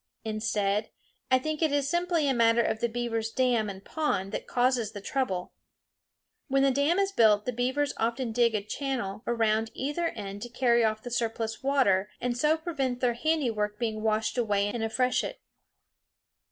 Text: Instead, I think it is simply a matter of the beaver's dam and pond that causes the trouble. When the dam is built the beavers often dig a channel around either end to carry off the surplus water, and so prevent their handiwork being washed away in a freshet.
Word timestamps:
Instead, 0.25 0.89
I 1.29 1.37
think 1.37 1.61
it 1.61 1.71
is 1.71 1.87
simply 1.87 2.27
a 2.27 2.33
matter 2.33 2.63
of 2.63 2.79
the 2.79 2.89
beaver's 2.89 3.29
dam 3.29 3.69
and 3.69 3.85
pond 3.85 4.31
that 4.31 4.47
causes 4.47 4.93
the 4.93 4.99
trouble. 4.99 5.53
When 6.47 6.63
the 6.63 6.71
dam 6.71 6.97
is 6.97 7.11
built 7.11 7.45
the 7.45 7.51
beavers 7.53 7.93
often 7.97 8.31
dig 8.31 8.55
a 8.55 8.63
channel 8.63 9.21
around 9.27 9.69
either 9.75 10.07
end 10.07 10.41
to 10.41 10.49
carry 10.49 10.83
off 10.83 11.03
the 11.03 11.11
surplus 11.11 11.61
water, 11.61 12.09
and 12.19 12.35
so 12.35 12.57
prevent 12.57 12.99
their 12.99 13.13
handiwork 13.13 13.77
being 13.77 14.01
washed 14.01 14.39
away 14.39 14.69
in 14.69 14.81
a 14.81 14.89
freshet. 14.89 15.39